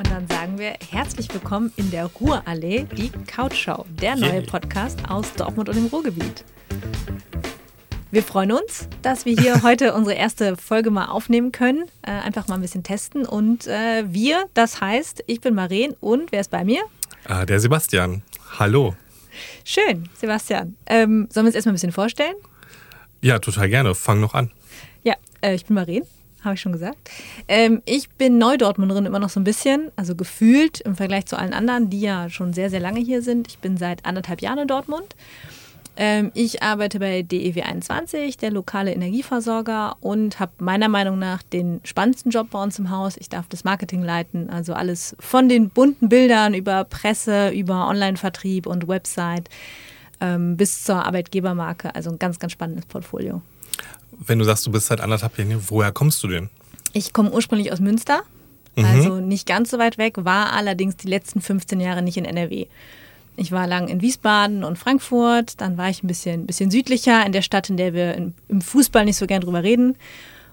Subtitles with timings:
[0.00, 4.46] Und dann sagen wir herzlich willkommen in der Ruhrallee, die Couchshow, der neue Yay.
[4.46, 6.42] Podcast aus Dortmund und dem Ruhrgebiet.
[8.10, 11.82] Wir freuen uns, dass wir hier heute unsere erste Folge mal aufnehmen können.
[12.00, 13.26] Äh, einfach mal ein bisschen testen.
[13.26, 16.80] Und äh, wir, das heißt, ich bin Maren und wer ist bei mir?
[17.26, 18.22] Ah, der Sebastian.
[18.58, 18.96] Hallo.
[19.64, 20.76] Schön, Sebastian.
[20.86, 22.36] Ähm, sollen wir uns erstmal ein bisschen vorstellen?
[23.20, 23.94] Ja, total gerne.
[23.94, 24.50] Fang noch an.
[25.02, 26.04] Ja, äh, ich bin Maren,
[26.44, 27.10] habe ich schon gesagt.
[27.48, 31.52] Ähm, ich bin Neudortmunderin immer noch so ein bisschen, also gefühlt im Vergleich zu allen
[31.52, 33.48] anderen, die ja schon sehr, sehr lange hier sind.
[33.48, 35.14] Ich bin seit anderthalb Jahren in Dortmund.
[35.96, 42.30] Ähm, ich arbeite bei DEW21, der lokale Energieversorger, und habe meiner Meinung nach den spannendsten
[42.30, 43.16] Job bei uns im Haus.
[43.18, 48.66] Ich darf das Marketing leiten, also alles von den bunten Bildern über Presse, über Online-Vertrieb
[48.66, 49.50] und Website
[50.20, 51.94] ähm, bis zur Arbeitgebermarke.
[51.94, 53.42] Also ein ganz, ganz spannendes Portfolio.
[54.26, 56.50] Wenn du sagst, du bist seit anderthalb Jahren hier, woher kommst du denn?
[56.92, 58.22] Ich komme ursprünglich aus Münster,
[58.76, 62.66] also nicht ganz so weit weg, war allerdings die letzten 15 Jahre nicht in NRW.
[63.36, 67.32] Ich war lang in Wiesbaden und Frankfurt, dann war ich ein bisschen, bisschen südlicher in
[67.32, 69.96] der Stadt, in der wir im, im Fußball nicht so gern drüber reden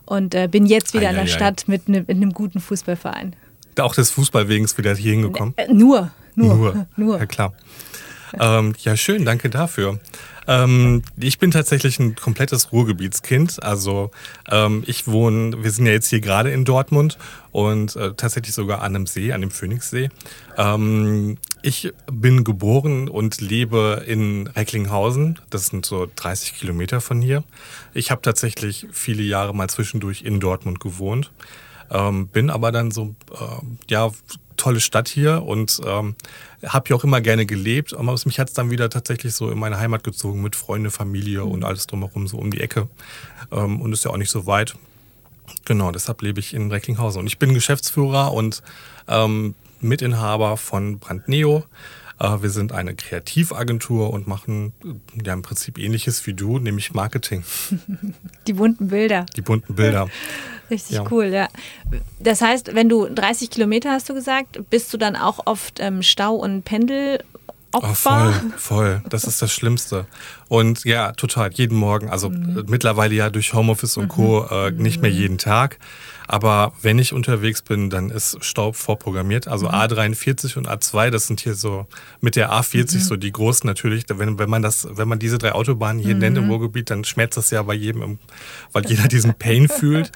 [0.06, 1.36] und äh, bin jetzt wieder in der Eieiei.
[1.36, 3.36] Stadt mit, ne, mit einem guten Fußballverein.
[3.80, 5.54] Auch des Fußballwegens wieder hier hingekommen?
[5.58, 7.18] Äh, nur, nur, nur.
[7.20, 7.54] Ja, klar.
[8.40, 10.00] Ähm, ja, schön, danke dafür.
[10.48, 13.62] Ähm, ich bin tatsächlich ein komplettes Ruhrgebietskind.
[13.62, 14.12] Also
[14.50, 17.18] ähm, ich wohne, wir sind ja jetzt hier gerade in Dortmund
[17.52, 20.10] und äh, tatsächlich sogar an einem See, an dem Phoenixsee.
[20.58, 25.40] Ähm, ich bin geboren und lebe in Recklinghausen.
[25.50, 27.44] Das sind so 30 Kilometer von hier.
[27.94, 31.32] Ich habe tatsächlich viele Jahre mal zwischendurch in Dortmund gewohnt.
[31.90, 34.12] Ähm, bin aber dann so, ähm, ja,
[34.58, 36.16] tolle Stadt hier und ähm,
[36.66, 37.94] habe hier auch immer gerne gelebt.
[37.94, 41.46] Aber mich hat es dann wieder tatsächlich so in meine Heimat gezogen mit Freunde, Familie
[41.46, 42.88] und alles drumherum, so um die Ecke.
[43.52, 44.76] Ähm, und ist ja auch nicht so weit.
[45.66, 47.22] Genau, deshalb lebe ich in Recklinghausen.
[47.22, 48.62] Und ich bin Geschäftsführer und
[49.08, 51.64] ähm, Mitinhaber von Brandneo.
[52.20, 56.94] Äh, wir sind eine Kreativagentur und machen äh, ja im Prinzip ähnliches wie du, nämlich
[56.94, 57.44] Marketing.
[58.48, 59.26] Die bunten Bilder.
[59.36, 60.08] Die bunten Bilder.
[60.70, 61.06] Richtig Ja.
[61.12, 61.48] cool, ja.
[62.20, 66.02] Das heißt, wenn du 30 Kilometer hast du gesagt, bist du dann auch oft ähm,
[66.04, 67.24] Stau- und Pendelopfer?
[67.74, 69.02] Oh, voll, voll.
[69.10, 70.08] Das ist das Schlimmste.
[70.50, 71.52] Und ja, total.
[71.54, 72.10] Jeden Morgen.
[72.10, 72.66] Also Mhm.
[72.68, 74.46] mittlerweile ja durch Homeoffice und Co.
[74.46, 75.78] Äh, nicht mehr jeden Tag.
[76.28, 79.46] Aber wenn ich unterwegs bin, dann ist Staub vorprogrammiert.
[79.46, 79.52] Mhm.
[79.54, 81.88] Also A43 und A2, das sind hier so
[82.20, 83.00] mit der A40 Mhm.
[83.00, 84.04] so die großen natürlich.
[84.10, 86.44] Wenn, wenn man das, wenn man diese drei Autobahnen hier nennt Mhm.
[86.44, 88.20] im Ruhrgebiet, dann schmerzt das ja bei jedem, im,
[88.74, 90.12] weil jeder diesen Pain fühlt.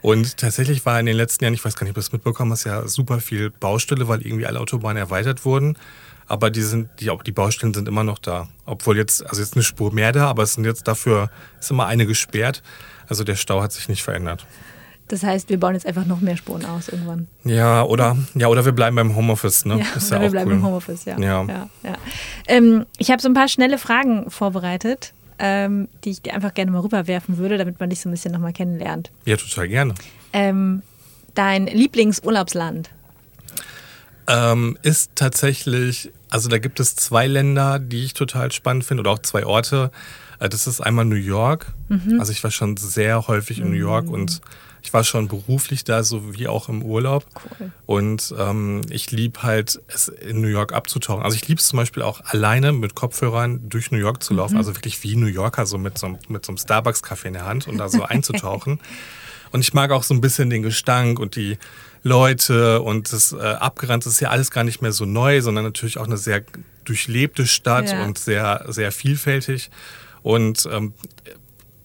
[0.00, 2.50] Und tatsächlich war in den letzten Jahren, ich weiß gar nicht, ob du das mitbekommen
[2.50, 5.76] hast, ja super viel Baustelle, weil irgendwie alle Autobahnen erweitert wurden.
[6.26, 8.48] Aber die sind, die, auch die Baustellen sind immer noch da.
[8.64, 11.30] Obwohl jetzt, also jetzt eine Spur mehr da, aber es sind jetzt dafür,
[11.60, 12.62] ist immer eine gesperrt.
[13.06, 14.44] Also der Stau hat sich nicht verändert.
[15.12, 17.26] Das heißt, wir bauen jetzt einfach noch mehr Spuren aus irgendwann.
[17.44, 19.78] Ja, oder, ja, oder wir bleiben beim Homeoffice, ne?
[19.78, 20.56] Ja, ist ja wir auch bleiben cool.
[20.56, 21.18] im Homeoffice, ja.
[21.18, 21.44] Ja.
[21.44, 21.94] ja, ja.
[22.48, 26.70] Ähm, ich habe so ein paar schnelle Fragen vorbereitet, ähm, die ich dir einfach gerne
[26.70, 29.10] mal rüberwerfen würde, damit man dich so ein bisschen nochmal kennenlernt.
[29.26, 29.94] Ja, total gerne.
[30.32, 30.80] Ähm,
[31.34, 32.88] dein Lieblingsurlaubsland?
[34.28, 39.10] Ähm, ist tatsächlich, also da gibt es zwei Länder, die ich total spannend finde, oder
[39.10, 39.90] auch zwei Orte.
[40.38, 41.66] Äh, Das ist einmal New York.
[41.90, 42.18] Mhm.
[42.18, 44.40] Also ich war schon sehr häufig in New York und
[44.82, 47.24] ich war schon beruflich da, sowie auch im Urlaub.
[47.60, 47.70] Cool.
[47.86, 51.22] Und ähm, ich liebe halt, es in New York abzutauchen.
[51.22, 54.38] Also ich liebe es zum Beispiel auch alleine mit Kopfhörern durch New York zu Mhm.
[54.40, 54.56] laufen.
[54.56, 57.44] Also wirklich wie New Yorker, so mit so, einem- mit so einem Starbucks-Kaffee in der
[57.46, 58.80] Hand und da so einzutauchen.
[59.52, 61.58] Und ich mag auch so ein bisschen den Gestank und die
[62.02, 65.98] Leute und das äh, Abgerannt ist ja alles gar nicht mehr so neu, sondern natürlich
[65.98, 66.42] auch eine sehr
[66.84, 68.02] durchlebte Stadt Ja.
[68.04, 69.70] und sehr, sehr vielfältig.
[70.22, 70.94] Und ähm,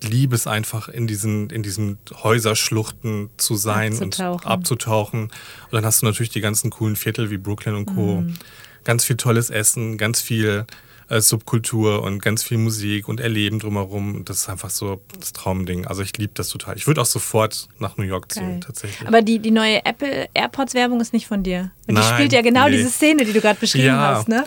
[0.04, 4.48] liebe es einfach, in diesen, in diesen Häuserschluchten zu sein und Abzutauchen.
[4.48, 5.22] abzutauchen.
[5.24, 5.32] Und
[5.72, 8.22] dann hast du natürlich die ganzen coolen Viertel wie Brooklyn und Co.
[8.22, 8.36] Mhm.
[8.84, 10.66] Ganz viel tolles Essen, ganz viel
[11.10, 14.24] äh, Subkultur und ganz viel Musik und Erleben drumherum.
[14.26, 15.86] Das ist einfach so das Traumding.
[15.88, 16.76] Also ich liebe das total.
[16.78, 18.60] Ich würde auch sofort nach New York ziehen, Geil.
[18.66, 19.08] tatsächlich.
[19.08, 21.72] Aber die, die neue Apple AirPods-Werbung ist nicht von dir.
[21.88, 22.78] Und die Nein, spielt ja genau nee.
[22.78, 24.16] diese Szene, die du gerade beschrieben Ja.
[24.16, 24.46] hast, ne?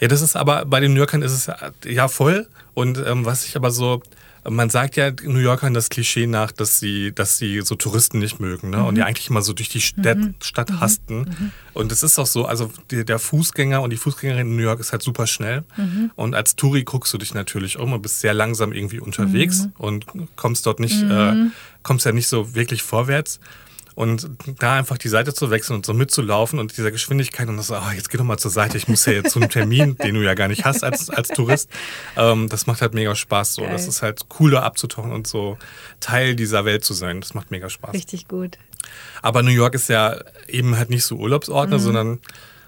[0.00, 2.46] Ja, das ist aber bei den New Yorkern ist es ja- ja voll.
[2.74, 4.02] Und ähm, was ich aber so,
[4.48, 8.40] man sagt ja New Yorkern das Klischee nach, dass sie, dass sie so Touristen nicht
[8.40, 8.82] mögen, ne?
[8.84, 11.52] Und die eigentlich immer so durch die Stadt, Stadt hasten.
[11.74, 14.80] Und es ist auch so, also die, der Fußgänger und die Fußgängerin in New York
[14.80, 15.64] ist halt super schnell.
[16.16, 20.06] Und als Touri guckst du dich natürlich um und bist sehr langsam irgendwie unterwegs und
[20.36, 21.46] kommst dort nicht, äh,
[21.82, 23.40] kommst ja nicht so wirklich vorwärts.
[24.00, 27.66] Und da einfach die Seite zu wechseln und so mitzulaufen und dieser Geschwindigkeit und das
[27.66, 29.96] so, oh, jetzt geh doch mal zur Seite, ich muss ja jetzt zu einem Termin,
[30.02, 31.68] den du ja gar nicht hast als, als Tourist.
[32.16, 33.62] Ähm, das macht halt mega Spaß so.
[33.62, 33.72] Geil.
[33.72, 35.58] Das ist halt cooler abzutauchen und so
[36.00, 37.20] Teil dieser Welt zu sein.
[37.20, 37.92] Das macht mega Spaß.
[37.92, 38.56] Richtig gut.
[39.20, 40.18] Aber New York ist ja
[40.48, 41.80] eben halt nicht so Urlaubsort, ne, Mhm.
[41.82, 42.18] sondern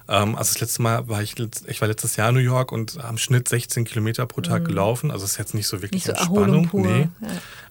[0.06, 1.34] also das letzte Mal war ich,
[1.66, 5.10] ich war letztes Jahr in New York und am Schnitt 16 Kilometer pro Tag gelaufen.
[5.10, 6.12] Also ist jetzt nicht so wirklich Mhm.
[6.12, 6.68] Nicht so Entspannung.
[6.68, 6.80] Pur.
[6.86, 7.08] Nee.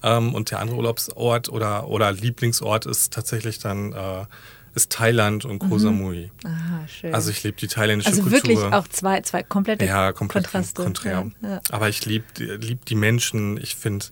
[0.01, 0.17] Ja.
[0.17, 4.25] Ähm, und der andere Urlaubsort oder, oder Lieblingsort ist tatsächlich dann äh,
[4.73, 6.31] ist Thailand und Koh Samui.
[6.45, 7.13] Aha, schön.
[7.13, 8.17] Also ich liebe die thailändische Mhm.
[8.19, 8.49] Also Kultur.
[8.61, 10.81] wirklich auch zwei, zwei komplette ja, komplett Kontraste.
[10.83, 11.29] konträr.
[11.41, 11.61] Ja, ja.
[11.71, 13.57] Aber ich liebe lieb die Menschen.
[13.61, 14.05] Ich finde,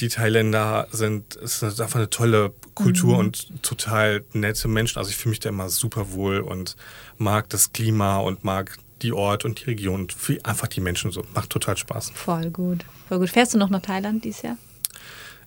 [0.00, 3.18] die Thailänder sind, es ist einfach eine tolle Kultur Mhm.
[3.20, 4.98] und total nette Menschen.
[4.98, 6.76] Also ich fühle mich da immer super wohl und
[7.18, 11.24] mag das Klima und mag die Ort und die Region und einfach die Menschen so.
[11.34, 12.12] Macht total Spaß.
[12.14, 12.84] Voll gut.
[13.08, 13.30] Voll gut.
[13.30, 14.56] Fährst du noch nach Thailand dieses Jahr?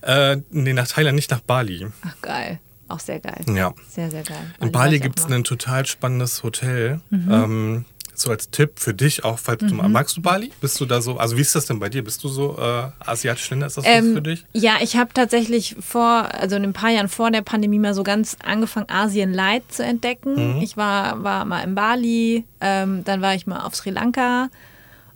[0.01, 1.87] Äh, nee, nach Thailand, nicht nach Bali.
[2.03, 2.59] Ach, geil.
[2.87, 3.43] Auch sehr geil.
[3.53, 3.73] Ja.
[3.89, 4.53] Sehr, sehr geil.
[4.61, 7.01] In Bali ich auch gibt es ein total spannendes Hotel.
[7.09, 7.31] Mhm.
[7.31, 7.85] Ähm,
[8.21, 10.51] so als Tipp für dich, auch falls du magst du Bali?
[10.61, 12.03] Bist du da so, also wie ist das denn bei dir?
[12.03, 13.67] Bist du so äh, asiatisch Länder?
[13.67, 14.45] Ist das was Ähm, für dich?
[14.53, 18.03] Ja, ich habe tatsächlich vor, also in ein paar Jahren vor der Pandemie mal so
[18.03, 20.55] ganz angefangen, Asien Light zu entdecken.
[20.55, 20.61] Mhm.
[20.61, 24.49] Ich war, war mal in Bali, ähm, dann war ich mal auf Sri Lanka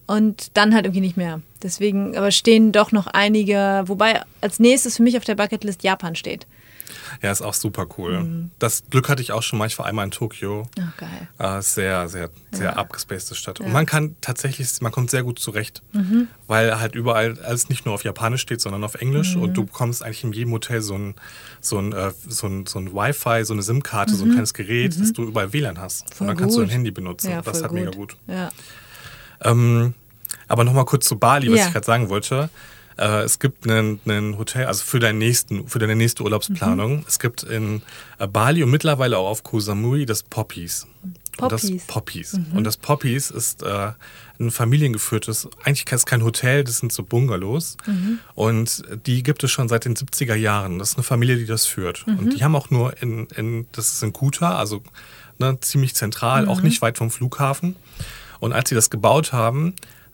[0.07, 1.41] und dann halt irgendwie nicht mehr.
[1.61, 6.15] Deswegen, aber stehen doch noch einige, wobei als nächstes für mich auf der Bucketlist Japan
[6.15, 6.45] steht.
[7.21, 8.21] Ja, ist auch super cool.
[8.23, 8.51] Mhm.
[8.59, 9.65] Das Glück hatte ich auch schon mal.
[9.67, 10.67] Ich war einmal in Tokio.
[10.79, 11.27] Ach, geil.
[11.37, 12.73] Äh, sehr, sehr, sehr Ja.
[12.77, 13.59] abgespacede Stadt.
[13.59, 13.73] Und Ja.
[13.73, 16.27] man kann tatsächlich, man kommt sehr gut zurecht, Mhm.
[16.47, 19.35] weil halt überall alles nicht nur auf Japanisch steht, sondern auf Englisch.
[19.35, 19.41] Mhm.
[19.43, 21.15] Und du bekommst eigentlich in jedem Hotel so ein,
[21.61, 24.99] so ein, äh, so ein, so ein Wi-Fi, so eine SIM-Karte, so ein kleines Gerät,
[24.99, 26.09] dass du überall WLAN hast.
[26.09, 26.13] Mhm.
[26.15, 26.67] Voll und dann kannst du gut.
[26.69, 27.31] dein Handy benutzen.
[27.31, 28.15] Ja, das ist voll halt mega gut.
[28.27, 28.49] Ja.
[29.41, 29.93] Ähm,
[30.47, 32.49] aber nochmal kurz zu Bali, was ich gerade sagen wollte.
[32.97, 36.97] Äh, es gibt ein Hotel, also für, deinen nächsten, für deine nächste Urlaubsplanung.
[36.97, 37.05] Mhm.
[37.07, 37.81] Es gibt in
[38.19, 40.87] äh, Bali und mittlerweile auch auf Koh Samui das Poppies.
[41.39, 41.87] Und das Poppies.
[41.87, 42.33] Poppies.
[42.33, 42.57] Mhm.
[42.57, 43.91] Und das Poppies ist äh,
[44.39, 47.77] ein familiengeführtes, eigentlich ist es kein Hotel, das sind so Bungalows.
[47.85, 48.19] Mhm.
[48.35, 50.79] Und die gibt es schon seit den 70er Jahren.
[50.79, 52.05] Das ist eine Familie, die das führt.
[52.05, 52.19] Mhm.
[52.19, 54.83] Und die haben auch nur in, in das ist in Kuta, also
[55.39, 56.49] ne, ziemlich zentral, Mhm.
[56.49, 57.75] auch nicht weit vom Flughafen.
[58.39, 59.73] Und als sie das gebaut haben,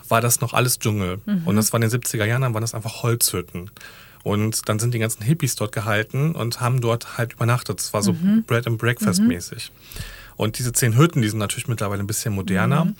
[0.09, 1.19] war das noch alles Dschungel.
[1.25, 1.41] Mhm.
[1.45, 3.69] Und das war in den 70er Jahren, dann waren das einfach Holzhütten.
[4.23, 7.79] Und dann sind die ganzen Hippies dort gehalten und haben dort halt übernachtet.
[7.79, 8.43] Das war so Mhm.
[8.45, 9.71] Bread and Breakfast mäßig.
[10.35, 12.85] Und diese zehn Hütten, die sind natürlich mittlerweile ein bisschen moderner.
[12.85, 12.95] Mhm.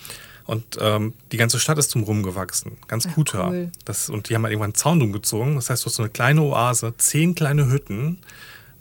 [0.46, 2.78] Und ähm, die ganze Stadt ist drumherum gewachsen.
[2.88, 3.50] Ganz Ach, Kuta.
[3.50, 3.72] cool.
[3.86, 5.56] Das, und die haben halt irgendwann einen Zaun drum gezogen.
[5.56, 8.18] Das heißt, du hast so eine kleine Oase, zehn kleine Hütten,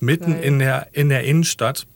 [0.01, 0.45] mitten Geil.
[0.45, 1.87] in der, in der Innenstadt.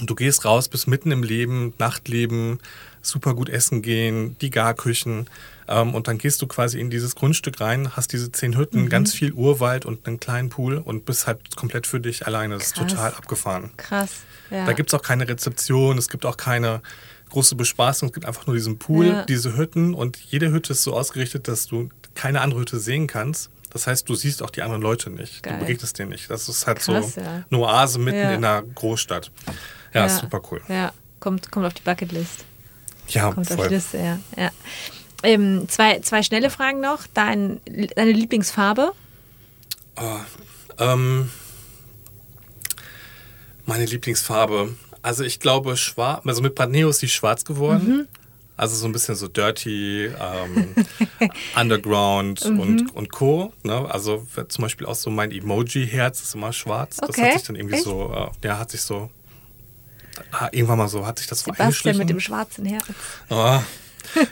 [0.00, 2.58] Und du gehst raus, bist mitten im Leben, Nachtleben,
[3.06, 5.28] super gut essen gehen, die Garküchen.
[5.68, 9.14] Ähm, und dann gehst du quasi in dieses Grundstück rein, hast diese zehn Hütten, ganz
[9.14, 12.54] viel Urwald und einen kleinen Pool und bist halt komplett für dich alleine.
[12.54, 12.86] Das ist Krass.
[12.92, 13.70] total abgefahren.
[13.76, 14.10] Krass.
[14.50, 14.66] Ja.
[14.66, 16.82] Da gibt es auch keine Rezeption, es gibt auch keine
[17.30, 19.24] große Bespaßung, es gibt einfach nur diesen Pool, Ja.
[19.24, 23.48] diese Hütten und jede Hütte ist so ausgerichtet, dass du keine andere Hütte sehen kannst.
[23.70, 25.42] Das heißt, du siehst auch die anderen Leute nicht.
[25.42, 25.54] Geil.
[25.54, 26.30] Du begegnest denen nicht.
[26.30, 27.44] Das ist halt Krass, so ja.
[27.50, 28.30] eine Oase mitten Ja.
[28.32, 29.32] in einer Großstadt.
[29.94, 30.60] Ja, ist super cool.
[30.68, 32.44] Ja, kommt, kommt auf die Bucketlist.
[33.08, 33.68] Ja, Kommt auf die voll.
[33.68, 34.18] Liste, ja.
[34.36, 34.50] ja.
[35.22, 37.06] Ähm, zwei, zwei schnelle Fragen noch.
[37.14, 37.60] Dein,
[37.96, 38.92] deine Lieblingsfarbe?
[40.78, 41.30] Ähm,
[43.66, 44.74] meine Lieblingsfarbe.
[45.02, 47.88] Also ich glaube schwarz, also mit Brandneo ist die schwarz geworden.
[47.88, 48.08] Mhm.
[48.56, 50.74] Also so ein bisschen so dirty, ähm,
[51.60, 52.60] Underground Mhm.
[52.60, 53.52] und, und Co.
[53.64, 53.86] Ne?
[53.90, 56.96] Also zum Beispiel auch so mein Emoji-Herz ist immer schwarz.
[56.98, 57.84] Das Okay, hat sich dann irgendwie echt?
[57.84, 58.12] so,
[58.42, 59.10] äh, ja, hat sich so,
[60.40, 62.84] ah, irgendwann mal so, hat sich das Sebastian mit dem schwarzen Herz.
[63.30, 63.62] Ah,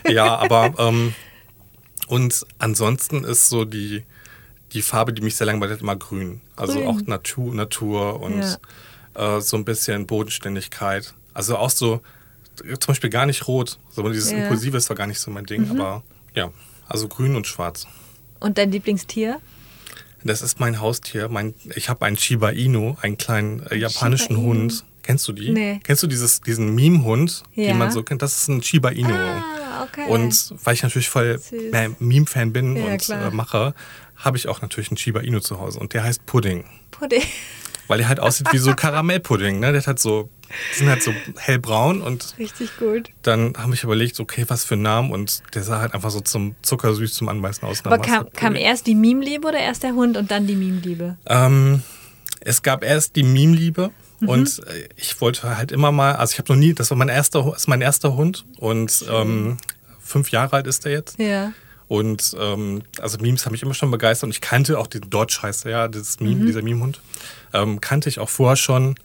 [0.07, 1.13] ja, aber ähm,
[2.07, 4.03] und ansonsten ist so die,
[4.73, 6.41] die Farbe, die mich sehr langweilt, immer grün.
[6.55, 6.87] Also Grün.
[6.87, 8.59] auch Natur, Natur und
[9.15, 11.13] äh, so ein bisschen Bodenständigkeit.
[11.33, 12.01] Also auch so,
[12.57, 13.79] zum Beispiel gar nicht rot.
[13.89, 14.37] So dieses Ja.
[14.37, 14.43] Mhm.
[14.43, 16.03] Impulsive ist zwar gar nicht so mein Ding, aber
[16.35, 16.51] ja,
[16.87, 17.87] also grün und schwarz.
[18.39, 19.39] Und dein Lieblingstier?
[20.23, 21.27] Das ist mein Haustier.
[21.29, 24.37] Mein, ich habe einen Shiba Inu, einen kleinen äh, japanischen.
[24.37, 24.85] Hund.
[25.03, 25.51] Kennst du die?
[25.51, 25.79] Nee.
[25.83, 27.67] Kennst du dieses, diesen Meme-Hund, Ja.
[27.67, 28.21] den man so kennt?
[28.21, 29.13] Das ist ein Shiba Inu.
[29.13, 30.05] Ah, okay.
[30.07, 31.39] Und weil ich natürlich voll
[31.99, 33.73] Meme-Fan bin Ja, und äh, mache,
[34.15, 35.79] habe ich auch natürlich einen Shiba Inu zu Hause.
[35.79, 36.63] Und der heißt Pudding.
[36.91, 37.21] Pudding.
[37.89, 39.59] Weil der halt aussieht wie so Karamellpudding.
[39.59, 39.73] Ne?
[39.73, 40.29] Der hat halt so,
[40.73, 42.01] die sind halt so hellbraun.
[42.01, 43.09] Und Richtig gut.
[43.23, 45.13] dann habe ich überlegt, okay, was für ein Name.
[45.13, 47.83] Und der sah halt einfach so zum zuckersüß zum Anbeißen aus.
[47.83, 51.17] Aber kam, halt kam erst die Meme-Liebe oder erst der Hund und dann die Meme-Liebe?
[51.27, 51.83] Ähm,
[52.39, 53.91] es gab erst die Meme-Liebe.
[54.19, 54.29] Mhm.
[54.29, 57.09] Und äh, ich wollte halt immer mal, also ich habe noch nie, das war mein
[57.09, 59.57] erster, ist mein erster Hund und ähm,
[60.01, 61.19] fünf Jahre alt ist er jetzt.
[61.19, 61.51] Ja.
[61.87, 65.39] Und ähm, also Memes haben mich immer schon begeistert und ich kannte auch den Dodge
[65.43, 66.45] heißt er ja, dieses Meme, Mhm.
[66.47, 67.01] dieser Meme-Hund.
[67.53, 68.95] Ähm, kannte ich auch vorher schon.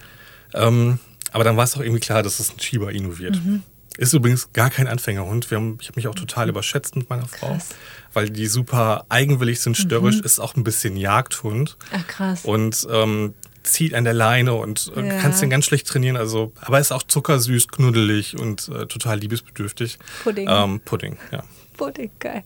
[0.55, 0.99] Ähm,
[1.33, 3.37] aber dann war es auch irgendwie klar, dass es ein Shiba Inu wird.
[3.45, 3.62] Mhm.
[3.99, 5.50] Ist übrigens gar kein Anfängerhund.
[5.50, 7.71] Wir haben, ich habe mich auch total überschätzt mit meiner Frau, Krass.
[8.15, 12.45] weil die super eigenwillig sind, störrisch, ist auch ein bisschen Jagdhund Ach krass.
[12.45, 13.35] und ähm,
[13.73, 15.19] zieht an der Leine und äh, Ja.
[15.21, 16.17] kannst den ganz schlecht trainieren.
[16.17, 19.99] Also, aber ist auch zuckersüß, knuddelig und äh, total liebesbedürftig.
[20.23, 20.49] Pudding.
[20.51, 21.43] Ähm, Pudding, ja.
[21.77, 22.43] Pudding, geil.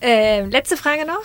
[0.00, 1.22] Ähm, letzte Frage noch.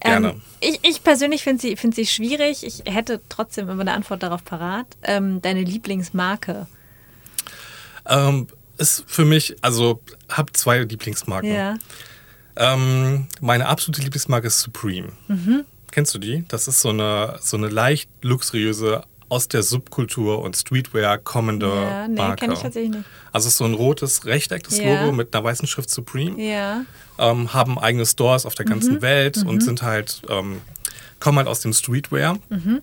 [0.00, 0.30] Gerne.
[0.30, 2.64] Ähm, ich, ich persönlich finde sie, find sie schwierig.
[2.64, 4.86] Ich hätte trotzdem immer eine Antwort darauf parat.
[5.02, 6.66] Ähm, deine Lieblingsmarke.
[8.06, 8.48] Ähm,
[8.78, 11.52] ist für mich, also habe zwei Lieblingsmarken.
[11.52, 11.76] Ja.
[12.56, 15.12] Ähm, meine absolute Lieblingsmarke ist Supreme.
[15.28, 15.64] Mhm.
[15.92, 16.44] Kennst du die?
[16.48, 22.08] Das ist so eine, so eine leicht luxuriöse aus der Subkultur und Streetwear kommende Ja,
[22.08, 22.36] nee, Marke.
[22.40, 23.04] kenne ich tatsächlich nicht.
[23.32, 25.00] Also es ist so ein rotes Rechteck, das Ja.
[25.04, 26.38] Logo mit einer weißen Schrift Supreme.
[26.42, 26.84] Ja.
[27.18, 29.02] ähm, haben eigene Stores auf der ganzen Mhm.
[29.02, 30.60] Welt und sind halt, ähm,
[31.20, 32.80] kommen halt aus dem Streetwear Mhm.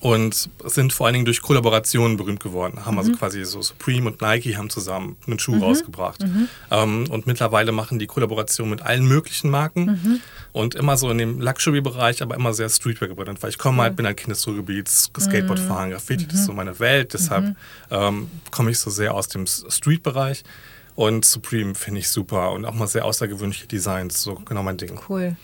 [0.00, 2.84] Und sind vor allen Dingen durch Kollaborationen berühmt geworden.
[2.84, 2.98] Haben Mhm.
[2.98, 6.22] also quasi so Supreme und Nike haben zusammen einen Schuh rausgebracht.
[6.22, 6.48] Mhm.
[6.70, 10.20] Ähm, und mittlerweile machen die Kollaboration mit allen möglichen Marken Mhm.
[10.52, 13.42] und immer so in dem Luxury-Bereich, aber immer sehr Streetwear gebrannt.
[13.42, 15.66] Weil ich komme halt, bin halt Kind des Ruhrgebiets, Skateboard Mhm.
[15.66, 17.14] fahren, Graffiti, das ist so meine Welt.
[17.14, 17.56] Deshalb
[17.90, 20.42] ähm, komme ich so sehr aus dem Street-Bereich.
[20.94, 24.98] Und Supreme finde ich super und auch mal sehr außergewöhnliche Designs, so genau mein Ding.
[25.08, 25.36] Cool.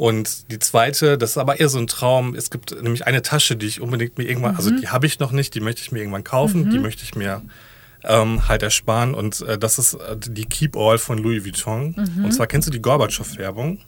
[0.00, 2.34] Und die zweite, das ist aber eher so ein Traum.
[2.34, 5.30] Es gibt nämlich eine Tasche, die ich unbedingt mir irgendwann, also die habe ich noch
[5.30, 7.42] nicht, die möchte ich mir irgendwann kaufen, die möchte ich mir
[8.04, 9.12] ähm, halt ersparen.
[9.12, 11.94] Und äh, das ist äh, die Keep All von Louis Vuitton.
[12.24, 13.80] Und zwar kennst du die Gorbatschow-Werbung?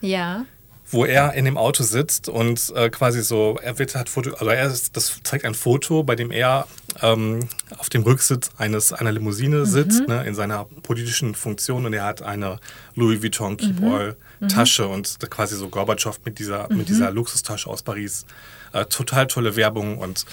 [0.00, 0.46] Ja.
[0.92, 4.46] Wo er in dem Auto sitzt und äh, quasi so, er wird hat Foto, also
[4.46, 6.66] er ist, das zeigt ein Foto, bei dem er
[7.00, 12.04] ähm, auf dem Rücksitz eines einer Limousine sitzt, ne, in seiner politischen Funktion und er
[12.04, 12.60] hat eine
[12.94, 14.16] Louis Vuitton Keep All
[14.48, 18.26] Tasche und quasi so Gorbatschow mit dieser mit dieser Luxustasche aus Paris.
[18.72, 20.26] Äh, total tolle Werbung und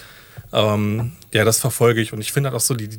[0.52, 2.90] ähm, ja, das verfolge ich und ich finde halt auch so die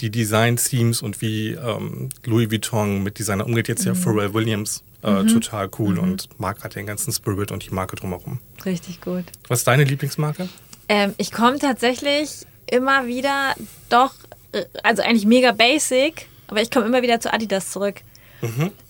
[0.00, 5.24] die Design-Themes und wie ähm, Louis Vuitton mit Designer umgeht, jetzt ja Pharrell Williams, äh,
[5.24, 8.40] total cool und mag halt den ganzen Spirit und die Marke drumherum.
[8.64, 9.24] Richtig gut.
[9.48, 10.48] Was ist deine Lieblingsmarke?
[10.88, 13.54] Ähm, ich komme tatsächlich immer wieder
[13.88, 14.14] doch,
[14.52, 18.02] äh, also eigentlich mega basic, aber ich komme immer wieder zu Adidas zurück.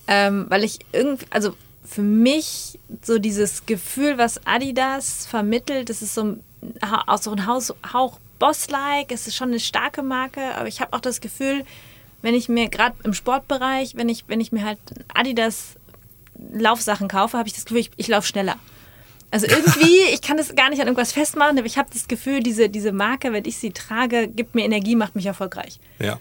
[0.07, 6.13] Ähm, weil ich irgendwie, also für mich so dieses Gefühl, was Adidas vermittelt, das ist
[6.13, 6.43] so ein,
[6.81, 10.93] auch so ein Haus, Hauch Boss-like, es ist schon eine starke Marke, aber ich habe
[10.93, 11.65] auch das Gefühl,
[12.21, 14.79] wenn ich mir gerade im Sportbereich, wenn ich, wenn ich mir halt
[15.13, 15.75] Adidas
[16.53, 18.55] Laufsachen kaufe, habe ich das Gefühl, ich, ich laufe schneller.
[19.31, 22.41] Also irgendwie, ich kann das gar nicht an irgendwas festmachen, aber ich habe das Gefühl,
[22.41, 25.79] diese, diese Marke, wenn ich sie trage, gibt mir Energie, macht mich erfolgreich.
[25.99, 26.19] Ja.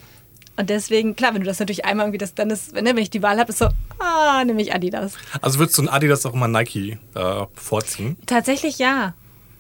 [0.57, 3.03] Und deswegen, klar, wenn du das natürlich einmal irgendwie das, dann ist, wenn, ne, wenn
[3.03, 3.69] ich die Wahl habe, ist so,
[4.01, 5.15] ah, nehme ich Adidas.
[5.41, 8.17] Also würdest du ein Adidas auch immer Nike äh, vorziehen?
[8.27, 9.15] Tatsächlich ja.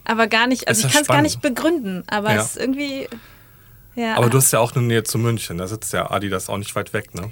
[0.08, 2.40] Aber gar nicht, also Ist ich kann es gar nicht begründen, aber Ja.
[2.40, 3.06] es ist irgendwie.
[3.94, 6.56] Ja, Aber du hast ja auch eine Nähe zu München, da sitzt ja Adidas auch
[6.56, 7.30] nicht weit weg, ne?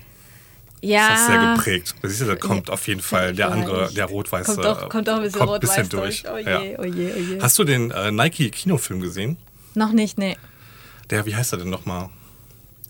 [0.83, 1.95] ja, Das ist sehr geprägt.
[2.02, 4.54] Da siehst du, da kommt auf jeden Fall der andere, der rot-weiße.
[4.54, 6.25] Kommt doch, kommt ein bisschen kommt rot bisschen weiß durch.
[6.28, 7.40] Oh je, oh je, oh je.
[7.40, 9.37] Hast du den äh, Nike-Kinofilm gesehen?
[9.75, 10.37] Noch nicht, nee.
[11.11, 12.11] Der, wie heißt er denn nochmal?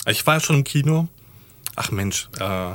[0.07, 1.09] Ich war ja schon im Kino.
[1.77, 2.73] Ach Mensch, äh,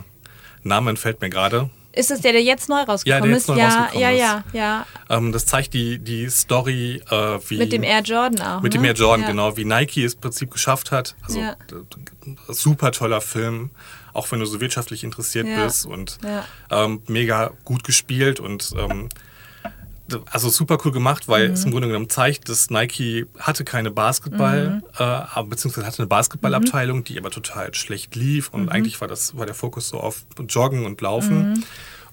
[0.64, 1.70] Name entfällt mir gerade.
[1.94, 3.48] Ist das der, der jetzt neu rausgekommen Ja, der jetzt ist?
[3.50, 4.20] neu ja, rausgekommen ja, ist.
[4.54, 5.18] ja, ja.
[5.18, 7.58] Ähm, das zeigt die, die Story, äh, wie.
[7.58, 8.62] Mit dem Air Jordan auch.
[8.62, 8.88] Mit dem ne?
[8.90, 9.28] Air Jordan, ja.
[9.28, 11.16] genau, wie Nike es im Prinzip geschafft hat.
[11.28, 11.56] Also Ja.
[12.48, 13.72] super toller Film,
[14.14, 15.66] auch wenn du so wirtschaftlich interessiert Ja.
[15.66, 16.46] bist und Ja.
[16.70, 19.10] ähm, mega gut gespielt und ähm,
[20.32, 21.54] also super cool gemacht, weil Mhm.
[21.54, 24.84] es im Grunde genommen zeigt, dass Nike hatte keine Basketball, Mhm.
[24.98, 28.60] äh, beziehungsweise hatte eine Basketballabteilung, die aber total schlecht lief Mhm.
[28.62, 31.64] und eigentlich war das war der Fokus so auf Joggen und Laufen.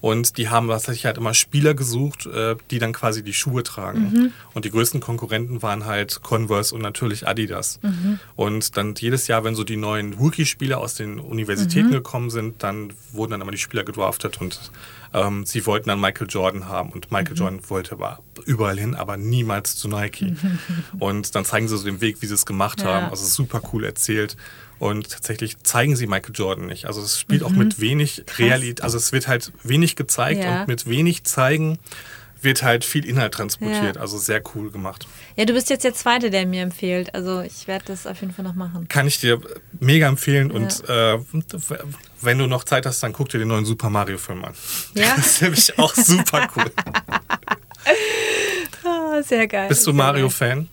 [0.01, 3.99] Und die haben tatsächlich halt immer Spieler gesucht, äh, die dann quasi die Schuhe tragen.
[4.13, 4.31] Mhm.
[4.53, 7.79] Und die größten Konkurrenten waren halt Converse und natürlich Adidas.
[7.81, 8.17] Mhm.
[8.37, 11.19] Und dann jedes Jahr, wenn so die neuen Rookie-Spieler aus den Mhm.
[11.25, 14.71] Universitäten gekommen sind, dann wurden dann immer die Spieler gedraftet und
[15.13, 16.91] ähm, sie wollten dann Michael Jordan haben.
[16.91, 17.37] Und Michael Mhm.
[17.37, 20.35] Jordan wollte aber überall hin, aber niemals zu Nike.
[20.99, 22.87] und dann zeigen sie so den Weg, wie sie es gemacht Ja.
[22.93, 23.09] haben.
[23.09, 24.37] Also super cool erzählt.
[24.77, 26.85] Und tatsächlich zeigen sie Michael Jordan nicht.
[26.85, 27.57] Also es spielt auch Mhm.
[27.57, 28.81] mit wenig Realität.
[28.81, 30.61] Also es wird halt wenig gezeigt Ja.
[30.61, 31.79] und mit wenig zeigen
[32.41, 33.95] wird halt viel Inhalt transportiert.
[33.95, 34.01] Ja.
[34.01, 35.07] Also sehr cool gemacht.
[35.35, 37.13] Ja, du bist jetzt der Zweite, der mir empfiehlt.
[37.13, 38.87] Also ich werde das auf jeden Fall noch machen.
[38.87, 39.41] Kann ich dir
[39.79, 40.51] mega empfehlen.
[40.51, 41.17] Und äh,
[42.21, 44.53] wenn du noch Zeit hast, dann guck dir den neuen Super Mario Film an.
[44.93, 45.13] Ja?
[45.15, 46.71] Das ist nämlich auch super cool.
[48.83, 49.67] Ah, sehr geil.
[49.67, 49.93] Bist du.
[49.93, 50.67] Mario-Fan?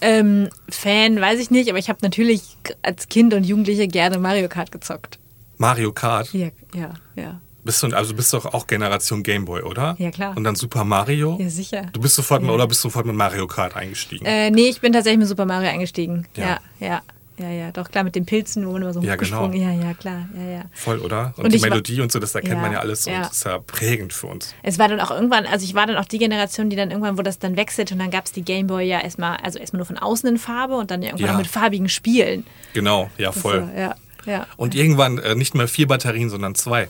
[0.00, 4.48] Ähm, Fan, weiß ich nicht, aber ich habe natürlich als Kind und Jugendliche gerne Mario
[4.48, 5.18] Kart gezockt.
[5.56, 6.32] Mario Kart.
[6.32, 7.40] Ja, ja, ja.
[7.64, 9.96] Bist du, also bist du auch Generation Gameboy, oder?
[9.98, 10.36] Ja, klar.
[10.36, 11.38] Und dann Super Mario?
[11.40, 11.86] Ja, sicher.
[11.92, 12.50] Du bist sofort Ja.
[12.50, 14.26] oder bist sofort mit Mario Kart eingestiegen?
[14.26, 16.26] Äh, nee, ich bin tatsächlich mit Super Mario eingestiegen.
[16.36, 16.60] Ja.
[16.78, 17.02] Ja, ja,
[17.38, 17.72] ja, ja.
[17.72, 19.50] Doch klar, mit den Pilzen, wo man immer so Ja, genau.
[19.52, 20.28] Ja, ja, klar.
[20.36, 20.62] Ja, ja.
[20.72, 21.32] Voll, oder?
[21.38, 23.20] Und, Und die war- Melodie und so, das erkennt Ja, man ja alles und ja.
[23.20, 24.54] das ist ja prägend für uns.
[24.62, 27.16] Es war dann auch irgendwann, also ich war dann auch die Generation, die dann irgendwann,
[27.16, 29.86] wo das dann wechselt und dann gab es die Gameboy ja erstmal, also erstmal nur
[29.86, 31.32] von außen in Farbe und dann irgendwann Ja.
[31.34, 32.44] auch mit farbigen Spielen.
[32.74, 33.66] Genau, ja, voll.
[33.74, 33.94] So, ja,
[34.26, 34.46] ja.
[34.58, 36.88] Und irgendwann äh, nicht mehr vier Batterien, sondern zwei.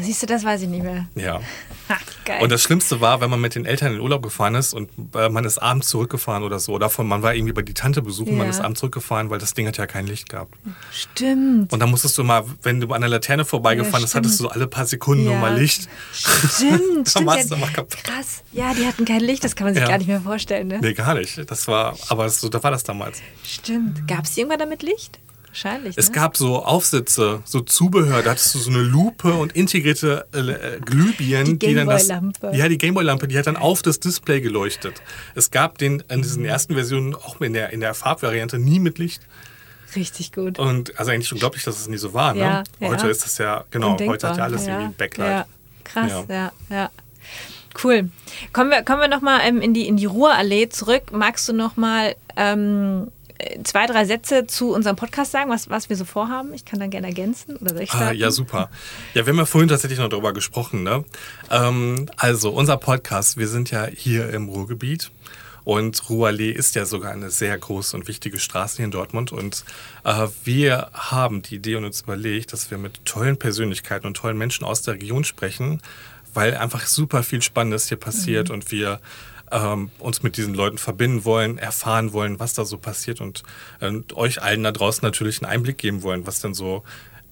[0.00, 1.06] Siehst du, das weiß ich nicht mehr.
[1.14, 1.40] Ja.
[1.86, 2.42] Ha, geil.
[2.42, 4.88] Und das Schlimmste war, wenn man mit den Eltern in den Urlaub gefahren ist und
[5.14, 6.72] äh, man ist abends zurückgefahren oder so.
[6.72, 8.50] Oder man war irgendwie bei die Tante besuchen, man Ja.
[8.52, 10.54] ist abends zurückgefahren, weil das Ding hat ja kein Licht gehabt.
[10.90, 11.70] Stimmt.
[11.70, 14.44] Und dann musstest du mal, wenn du an der Laterne vorbeigefahren Ja, bist, hattest du
[14.44, 14.54] stimmt.
[14.56, 15.38] alle paar Sekunden Ja.
[15.38, 15.86] mal Licht.
[16.14, 18.02] Stimmt, Dann warst du mal kaputt.
[18.02, 18.42] Krass.
[18.52, 19.88] Ja, die hatten kein Licht, das kann man sich Ja.
[19.90, 20.78] gar nicht mehr vorstellen, ne?
[20.80, 21.38] Nee, gar nicht.
[21.50, 23.20] Das war, aber so, da war das damals.
[23.44, 24.08] Stimmt.
[24.08, 25.20] Gab es irgendwann damit Licht?
[25.54, 25.96] Wahrscheinlich.
[25.96, 26.14] Es ne?
[26.16, 30.80] gab so Aufsätze, so Zubehör, da hattest du so eine Lupe und integrierte äh, äh,
[30.80, 32.08] Glühbirnen, Die dann das.
[32.08, 32.56] Gameboy-Lampe.
[32.56, 35.00] Ja, die Gameboy-Lampe, die hat dann auf das Display geleuchtet.
[35.36, 38.98] Es gab den in diesen ersten Versionen auch in der, in der Farbvariante nie mit
[38.98, 39.22] Licht.
[39.94, 40.58] Richtig gut.
[40.58, 42.34] Und also eigentlich unglaublich, dass es nie so war.
[42.34, 42.40] Ne?
[42.40, 43.10] Ja, heute ja.
[43.12, 44.30] ist das ja, genau, heute Undenkbar.
[44.30, 44.72] hat ja alles ja.
[44.72, 45.30] irgendwie ein Backlight.
[45.30, 45.46] Ja.
[45.84, 46.52] Krass, Ja.
[46.68, 46.90] ja.
[47.82, 48.08] Cool.
[48.52, 51.12] Kommen wir, kommen wir nochmal ähm, in, die, in die Ruhrallee zurück.
[51.12, 53.13] Magst du nochmal ähm, äh,
[53.64, 56.54] zwei, drei Sätze zu unserem Podcast sagen, was, was wir so vorhaben?
[56.54, 57.56] Ich kann dann gerne ergänzen.
[57.56, 58.70] Oder soll Ah, ja, super.
[59.14, 60.82] Ja, wir haben ja vorhin tatsächlich noch darüber gesprochen.
[60.82, 61.04] Ne?
[61.50, 65.10] Ähm, also, unser Podcast, wir sind ja hier im Ruhrgebiet.
[65.64, 69.32] Und Ruhrallee ist ja sogar eine sehr große und wichtige Straße hier in Dortmund.
[69.32, 69.64] Und
[70.04, 74.36] äh, wir haben die Idee und uns überlegt, dass wir mit tollen Persönlichkeiten und tollen
[74.36, 75.80] Menschen aus der Region sprechen,
[76.34, 79.00] weil einfach super viel Spannendes hier passiert und wir
[79.54, 83.44] ähm, uns mit diesen Leuten verbinden wollen, erfahren wollen, was da so passiert und,
[83.80, 86.82] und euch allen da draußen natürlich einen Einblick geben wollen, was denn so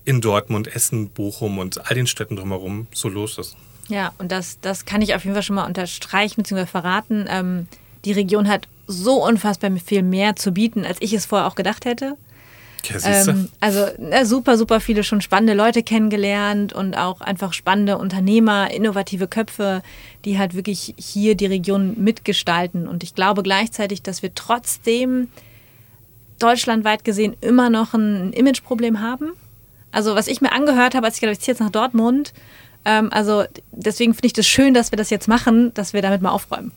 [0.04, 3.56] in Dortmund, Essen, Bochum und all den Städten drumherum so los ist.
[3.88, 6.66] Ja, und das, das kann ich auf jeden Fall schon mal unterstreichen bzw.
[6.66, 7.26] verraten.
[7.28, 7.66] Ähm,
[8.04, 11.84] die Region hat so unfassbar viel mehr zu bieten, als ich es vorher auch gedacht
[11.84, 12.16] hätte.
[13.04, 18.70] Ähm, also na, super, super viele schon spannende Leute kennengelernt und auch einfach spannende Unternehmer,
[18.70, 19.82] innovative Köpfe,
[20.24, 22.88] die halt wirklich hier die Region mitgestalten.
[22.88, 25.28] Und ich glaube gleichzeitig, dass wir trotzdem
[26.38, 29.32] deutschlandweit gesehen immer noch ein Imageproblem haben.
[29.92, 32.32] Also was ich mir angehört habe, als ich habe, ich ziehe jetzt nach Dortmund.
[32.84, 36.22] Ähm, also deswegen finde ich das schön, dass wir das jetzt machen, dass wir damit
[36.22, 36.72] mal aufräumen.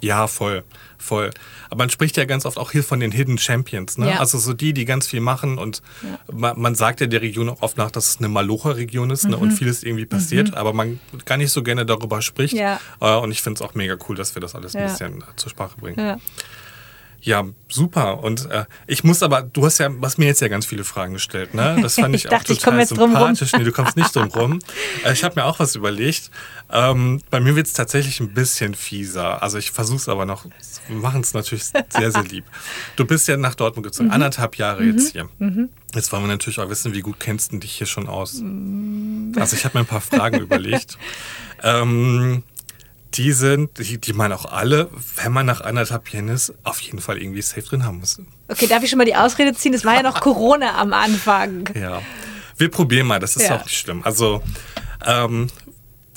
[0.00, 0.62] Ja, voll,
[0.98, 1.30] voll.
[1.70, 4.10] Aber man spricht ja ganz oft auch hier von den Hidden Champions, ne?
[4.10, 4.18] Ja.
[4.20, 5.82] Also so die, die ganz viel machen und
[6.30, 9.36] man, man sagt ja der Region auch oft nach, dass es eine Malocha-Region ist ne?
[9.36, 12.54] und vieles irgendwie passiert, aber man gar nicht so gerne darüber spricht.
[12.54, 12.60] Mhm.
[12.60, 12.80] Ja.
[13.00, 14.88] Äh, Und ich finde es auch mega cool, dass wir das alles ein Ja.
[14.88, 16.20] bisschen äh, zur Sprache bringen.
[17.20, 17.44] Ja.
[17.68, 18.22] Super.
[18.22, 21.14] Und äh, ich muss aber, du hast ja, hast mir jetzt ja ganz viele Fragen
[21.14, 21.76] gestellt, ne?
[21.82, 22.86] Das fand ich, Ich auch dachte, ich total rum.
[22.86, 23.52] sympathisch.
[23.52, 24.58] Nee, du kommst nicht drum rum.
[25.04, 26.30] Äh, ich habe mir auch was überlegt.
[26.70, 29.42] Ähm, bei mir wird es tatsächlich ein bisschen fieser.
[29.42, 30.44] Also ich versuche es aber noch.
[30.88, 32.44] Wir machen es natürlich sehr, sehr lieb.
[32.96, 33.88] Du bist ja nach Dortmund Mhm.
[33.90, 35.28] gezogen, anderthalb Jahre jetzt hier.
[35.94, 38.34] Jetzt wollen wir natürlich auch wissen, wie gut kennst du dich hier schon aus?
[38.34, 39.32] Mhm.
[39.38, 40.96] Also ich habe mir ein paar Fragen überlegt.
[41.62, 42.42] Ähm,
[43.16, 47.00] die sind, die, die man auch alle, wenn man nach anderthalb Jahren ist, auf jeden
[47.00, 48.20] Fall irgendwie safe drin haben muss.
[48.48, 49.74] Okay, darf ich schon mal die Ausrede ziehen?
[49.74, 51.68] Es war ja noch Corona am Anfang.
[51.74, 52.02] Ja.
[52.58, 53.56] Wir probieren mal, das ist Ja.
[53.56, 54.02] auch nicht schlimm.
[54.04, 54.42] Also,
[55.04, 55.48] ähm,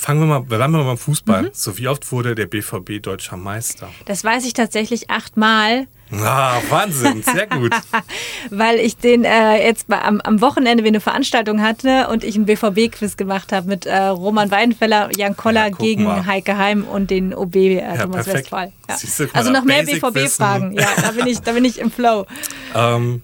[0.00, 1.42] fangen wir mal, bleiben wir mal beim Fußball.
[1.42, 1.50] Mhm.
[1.52, 3.88] So, wie oft wurde der BVB deutscher Meister?
[4.06, 7.72] Das weiß ich tatsächlich achtmal, Ah, Wahnsinn, sehr gut.
[8.50, 12.34] weil ich den äh, jetzt mal am, am Wochenende wie eine Veranstaltung hatte und ich
[12.34, 16.26] einen BVB-Quiz gemacht habe mit äh, Roman Weidenfeller, Jan Koller Ja, gegen mal.
[16.26, 18.50] Heike Heim und den OB äh, Thomas perfekt.
[18.50, 18.72] Westphal.
[18.88, 18.96] Ja.
[19.26, 20.72] Du, Also noch mehr BVB-Fragen.
[20.72, 22.26] Ja, da bin, ich, da bin ich im Flow.
[22.74, 23.22] ähm,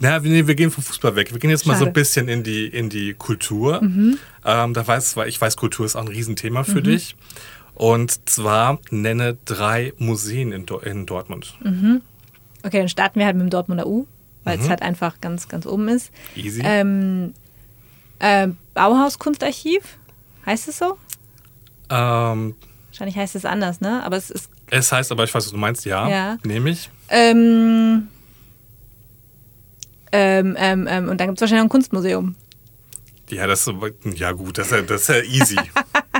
[0.00, 1.32] na, wir, nee, wir gehen vom Fußball weg.
[1.32, 1.90] Wir gehen jetzt mal so Schade.
[1.90, 3.80] ein bisschen in die, in die Kultur.
[3.82, 7.16] Ähm, da weiß, ich weiß, Kultur ist auch ein Riesenthema für dich.
[7.74, 11.54] Und zwar nenne drei Museen in, Dor- in Dortmund.
[12.64, 14.06] Okay, dann starten wir halt mit dem Dortmunder U,
[14.44, 16.10] weil es halt einfach ganz, ganz oben ist.
[16.34, 16.60] Easy.
[16.64, 17.34] Ähm,
[18.18, 19.82] äh, Bauhaus Kunstarchiv,
[20.44, 20.98] heißt es so?
[21.90, 22.54] Ähm,
[22.90, 24.02] Wahrscheinlich heißt es anders, ne?
[24.04, 26.08] Aber es ist es heißt aber, ich weiß, was du meinst, ja.
[26.08, 26.36] Ja.
[26.44, 26.90] Nehme ich.
[27.08, 28.08] Ähm,
[30.12, 32.34] ähm, ähm, ähm, und dann gibt es wahrscheinlich noch ein Kunstmuseum.
[33.30, 33.74] Ja, das ist,
[34.16, 35.56] ja gut, das ist ja, das ist ja easy.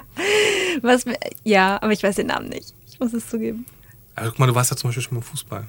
[0.83, 1.05] Was,
[1.43, 2.75] ja, aber ich weiß den Namen nicht.
[2.91, 3.67] Ich muss es zugeben.
[4.15, 5.67] also, guck mal, du warst ja zum Beispiel schon beim Fußball.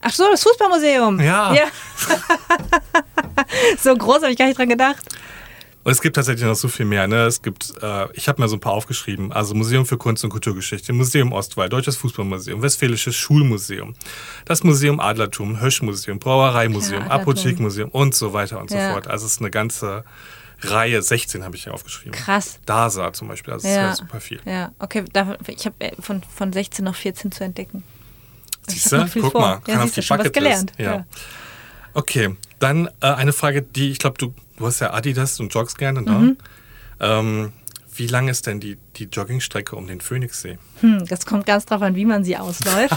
[0.00, 1.20] Ach so, das Fußballmuseum.
[1.20, 1.54] Ja.
[3.82, 5.04] so groß habe ich gar nicht dran gedacht.
[5.88, 7.06] Und es gibt tatsächlich noch so viel mehr.
[7.08, 7.24] Ne?
[7.26, 9.32] Es gibt, äh, ich habe mir so ein paar aufgeschrieben.
[9.32, 13.94] Also Museum für Kunst und Kulturgeschichte, Museum Ostwald, Deutsches Fußballmuseum, Westfälisches Schulmuseum,
[14.44, 17.32] das Museum Adlertum, Höschmuseum, Brauereimuseum, Klar, Adlertum.
[17.32, 18.92] Apothekenmuseum und so weiter und so Ja.
[18.92, 19.08] fort.
[19.08, 20.04] Also es ist eine ganze
[20.60, 22.12] Reihe, 16 habe ich hier aufgeschrieben.
[22.12, 22.58] Krass.
[22.66, 23.86] DASA zum Beispiel, also das ist Ja.
[23.88, 24.40] ja super viel.
[24.44, 25.04] Ja, okay,
[25.46, 27.82] ich habe von, von 16 noch 14 zu entdecken.
[28.66, 29.06] Ich Siehst du?
[29.22, 29.40] Guck vor.
[29.40, 30.34] mal, Ja, kann auf siehst du, die Bucketlist.
[30.34, 30.72] gelernt.
[30.76, 30.84] Ja.
[30.96, 31.06] Ja.
[31.98, 35.78] Okay, dann äh, eine Frage, die ich glaube, du, du hast ja Adidas und joggst
[35.78, 36.10] gerne, ne?
[36.12, 36.36] Mhm.
[37.00, 37.52] Ähm,
[37.96, 40.58] wie lang ist denn die, die Joggingstrecke um den Phoenixsee?
[40.82, 42.96] Hm, das kommt ganz drauf an, wie man sie ausläuft.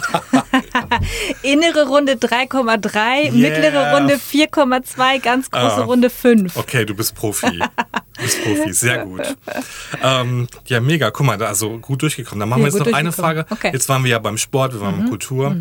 [1.41, 5.83] Innere Runde 3,3, mittlere Runde 4,2, ganz große Ah.
[5.85, 6.55] Runde 5.
[6.55, 7.57] Okay, du bist Profi.
[7.57, 9.21] Du bist Profi, sehr gut.
[10.03, 11.09] Ähm, ja, mega.
[11.11, 12.39] Guck mal, also gut durchgekommen.
[12.39, 13.11] Dann machen Ja, wir jetzt noch eine.
[13.11, 13.45] Frage.
[13.49, 13.69] Okay.
[13.69, 13.73] Mhm.
[13.73, 15.55] Jetzt waren wir ja beim Sport, wir waren bei Kultur.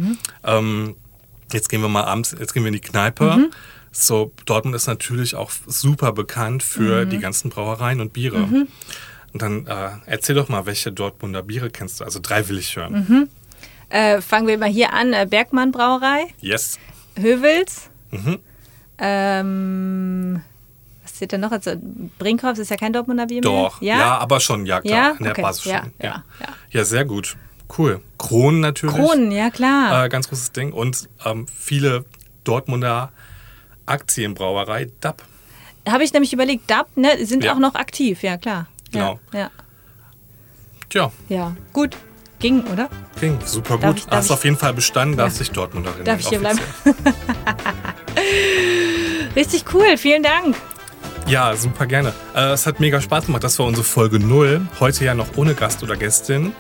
[0.45, 0.97] Ähm,
[1.53, 3.25] jetzt gehen wir mal abends, jetzt gehen wir in die Kneipe.
[3.37, 3.51] Mhm.
[3.93, 7.11] So, Dortmund ist natürlich auch super bekannt für Mhm.
[7.11, 8.37] die ganzen Brauereien und Biere.
[9.33, 12.05] Und dann äh, erzähl doch mal, welche Dortmunder Biere kennst du?
[12.05, 13.07] Also drei will ich hören.
[13.09, 13.29] Mhm.
[13.89, 15.13] Äh, fangen wir mal hier an.
[15.13, 16.79] Äh, Bergmann Brauerei, Yes.
[17.19, 17.91] Hövels.
[18.13, 18.39] Mhm.
[18.99, 20.43] Ähm,
[21.03, 21.51] was steht da noch?
[21.53, 21.73] Also,
[22.19, 23.51] Brinkhoffs ist ja kein Dortmunder Bier mehr.
[23.51, 23.81] Doch.
[23.83, 24.19] Ja?
[24.19, 24.93] aber schon, ja klar.
[24.93, 25.11] Ja?
[25.13, 25.43] An der Okay.
[25.43, 25.93] Basis Ja, schon.
[26.01, 26.47] ja, ja.
[26.71, 27.37] ja, sehr gut.
[27.77, 28.01] Cool.
[28.19, 28.97] Kronen natürlich.
[28.97, 30.05] Kronen, ja klar.
[30.05, 30.73] Äh, ganz großes Ding.
[30.73, 32.05] Und ähm, viele
[32.45, 33.13] Dortmunder
[33.87, 35.23] Aktienbrauerei DAP.
[35.89, 37.55] Habe ich nämlich überlegt, DAP, ne, sind Ja.
[37.55, 38.67] auch noch aktiv, ja klar.
[38.93, 39.19] Genau.
[39.33, 39.51] Ja, ja,
[40.89, 41.57] Tja, ja.
[41.73, 41.97] gut.
[42.41, 42.89] Ging, oder?
[43.21, 44.05] ging super Darf gut.
[44.07, 45.45] ich- Hast ich- auf jeden Fall bestanden, darfst Ja.
[45.45, 46.59] dich Dortmunderin Darf ich hier bleiben?
[49.37, 50.57] Richtig cool, vielen Dank.
[51.27, 52.13] Ja, super gerne.
[52.35, 53.45] Äh, es hat mega Spaß gemacht.
[53.45, 54.67] Das war unsere Folge 0.
[54.81, 56.53] Heute ja noch ohne Gast oder Gästin.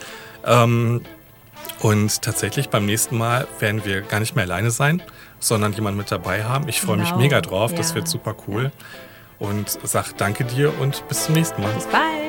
[0.46, 1.02] Ähm,
[1.80, 5.02] und tatsächlich beim nächsten Mal werden wir gar nicht mehr alleine sein,
[5.38, 6.68] sondern jemanden mit dabei haben.
[6.68, 7.20] Ich freue mich Genau.
[7.20, 7.74] mega drauf.
[7.74, 7.96] Das Ja.
[7.96, 8.70] wird super cool.
[9.38, 11.72] Und sag danke dir und bis zum nächsten Mal.
[11.72, 12.19] Bis bald.